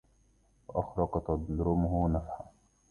[0.67, 2.45] وأخرق تضرمه نفحة